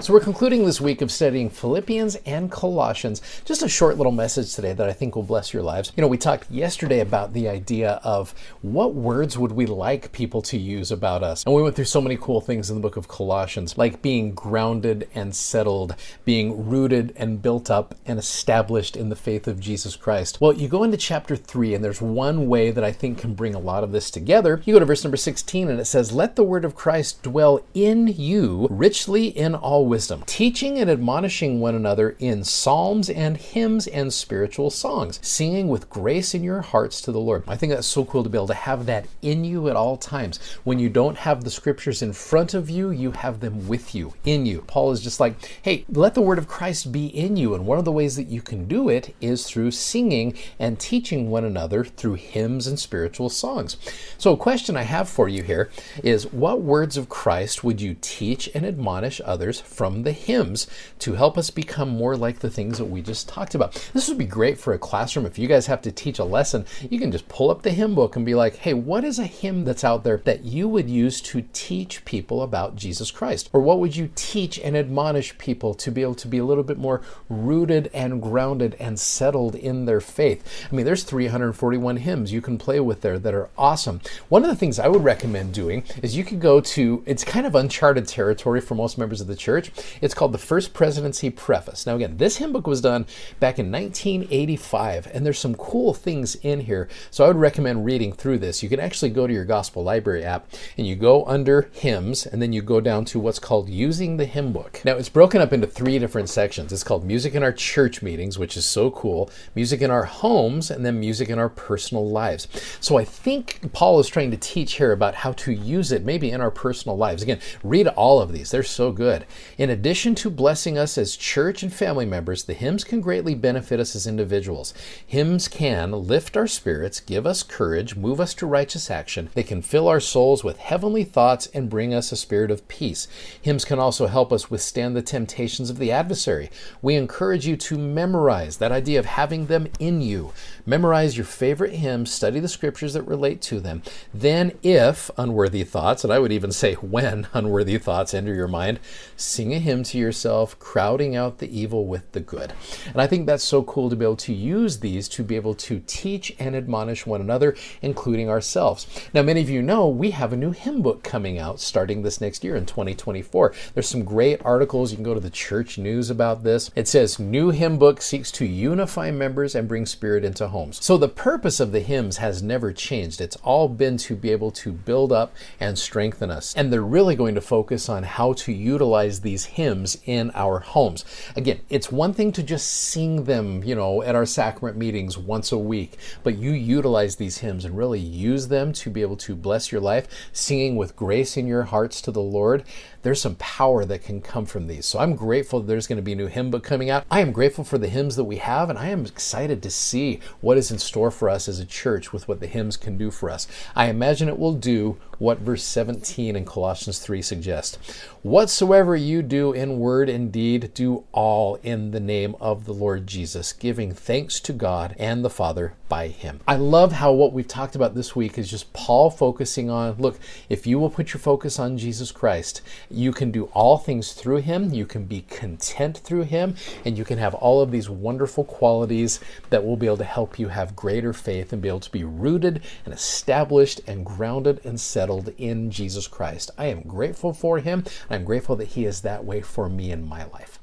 [0.00, 3.22] So, we're concluding this week of studying Philippians and Colossians.
[3.44, 5.92] Just a short little message today that I think will bless your lives.
[5.96, 10.42] You know, we talked yesterday about the idea of what words would we like people
[10.42, 11.44] to use about us.
[11.44, 14.34] And we went through so many cool things in the book of Colossians, like being
[14.34, 19.94] grounded and settled, being rooted and built up and established in the faith of Jesus
[19.94, 20.40] Christ.
[20.40, 23.54] Well, you go into chapter 3, and there's one way that I think can bring
[23.54, 24.60] a lot of this together.
[24.64, 27.64] You go to verse number 16, and it says, Let the word of Christ dwell
[27.74, 33.86] in you richly in all wisdom, teaching and admonishing one another in psalms and hymns
[33.86, 37.44] and spiritual songs, singing with grace in your hearts to the Lord.
[37.46, 39.96] I think that's so cool to be able to have that in you at all
[39.96, 40.38] times.
[40.64, 44.14] When you don't have the scriptures in front of you, you have them with you,
[44.24, 44.62] in you.
[44.66, 47.54] Paul is just like, hey, let the word of Christ be in you.
[47.54, 51.30] And one of the ways that you can do it is through singing and teaching
[51.30, 53.76] one another through hymns and spiritual songs.
[54.18, 55.70] So, a question I have for you here
[56.02, 60.66] is what words of Christ would you teach and admonish others from the hymns
[61.00, 63.72] to help us become more like the things that we just talked about.
[63.92, 65.26] This would be great for a classroom.
[65.26, 67.94] If you guys have to teach a lesson, you can just pull up the hymn
[67.94, 70.88] book and be like, hey, what is a hymn that's out there that you would
[70.88, 73.50] use to teach people about Jesus Christ?
[73.52, 76.64] Or what would you teach and admonish people to be able to be a little
[76.64, 80.66] bit more rooted and grounded and settled in their faith?
[80.70, 84.00] I mean, there's 341 hymns you can play with there that are awesome.
[84.28, 87.46] One of the things I would recommend doing is you could go to, it's kind
[87.46, 89.98] of uncharted territory for most members of the church Church.
[90.00, 91.86] It's called the First Presidency Preface.
[91.86, 93.06] Now, again, this hymn book was done
[93.40, 96.88] back in 1985, and there's some cool things in here.
[97.10, 98.62] So I would recommend reading through this.
[98.62, 102.40] You can actually go to your Gospel Library app and you go under hymns, and
[102.40, 104.80] then you go down to what's called Using the Hymn Book.
[104.84, 106.72] Now, it's broken up into three different sections.
[106.72, 110.70] It's called Music in Our Church Meetings, which is so cool, Music in Our Homes,
[110.70, 112.48] and then Music in Our Personal Lives.
[112.80, 116.30] So I think Paul is trying to teach here about how to use it maybe
[116.30, 117.22] in our personal lives.
[117.22, 119.24] Again, read all of these, they're so good.
[119.56, 123.78] In addition to blessing us as church and family members, the hymns can greatly benefit
[123.78, 124.74] us as individuals.
[125.06, 129.30] Hymns can lift our spirits, give us courage, move us to righteous action.
[129.34, 133.06] They can fill our souls with heavenly thoughts and bring us a spirit of peace.
[133.40, 136.50] Hymns can also help us withstand the temptations of the adversary.
[136.82, 140.32] We encourage you to memorize that idea of having them in you.
[140.66, 143.82] Memorize your favorite hymns, study the scriptures that relate to them.
[144.12, 148.80] Then, if unworthy thoughts, and I would even say when unworthy thoughts enter your mind,
[149.16, 152.52] sing a hymn to yourself, crowding out the evil with the good.
[152.86, 155.54] And I think that's so cool to be able to use these to be able
[155.54, 158.86] to teach and admonish one another, including ourselves.
[159.12, 162.20] Now, many of you know we have a new hymn book coming out starting this
[162.20, 163.52] next year in 2024.
[163.74, 164.90] There's some great articles.
[164.90, 166.70] You can go to the church news about this.
[166.74, 170.84] It says, New hymn book seeks to unify members and bring spirit into homes.
[170.84, 173.20] So the purpose of the hymns has never changed.
[173.20, 176.54] It's all been to be able to build up and strengthen us.
[176.54, 181.04] And they're really going to focus on how to utilize these hymns in our homes.
[181.34, 185.50] Again, it's one thing to just sing them, you know, at our sacrament meetings once
[185.50, 189.34] a week, but you utilize these hymns and really use them to be able to
[189.34, 192.62] bless your life, singing with grace in your hearts to the Lord
[193.04, 194.86] there's some power that can come from these.
[194.86, 197.04] So I'm grateful that there's going to be a new hymn book coming out.
[197.10, 200.20] I am grateful for the hymns that we have, and I am excited to see
[200.40, 203.10] what is in store for us as a church with what the hymns can do
[203.10, 203.46] for us.
[203.76, 207.78] I imagine it will do what verse 17 in Colossians 3 suggests.
[208.22, 213.06] Whatsoever you do in word and deed, do all in the name of the Lord
[213.06, 216.40] Jesus, giving thanks to God and the Father by Him.
[216.48, 220.18] I love how what we've talked about this week is just Paul focusing on look,
[220.48, 224.38] if you will put your focus on Jesus Christ, you can do all things through
[224.38, 228.44] Him, you can be content through Him, and you can have all of these wonderful
[228.44, 229.20] qualities
[229.50, 232.04] that will be able to help you have greater faith and be able to be
[232.04, 236.50] rooted and established and grounded and settled in Jesus Christ.
[236.56, 237.84] I am grateful for Him.
[238.08, 240.58] I'm grateful that He is that way for me in my life.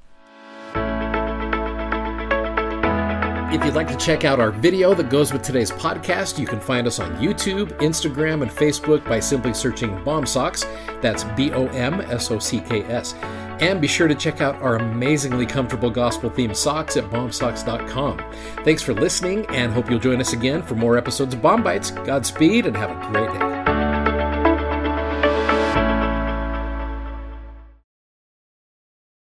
[3.54, 6.60] If you'd like to check out our video that goes with today's podcast, you can
[6.60, 11.02] find us on YouTube, Instagram, and Facebook by simply searching BOMSOCKS.
[11.04, 13.14] That's B O M S O C K S.
[13.60, 18.24] And be sure to check out our amazingly comfortable gospel themed socks at bomsocks.com.
[18.64, 21.92] Thanks for listening and hope you'll join us again for more episodes of BOM-BITES.
[21.92, 23.51] Godspeed and have a great day.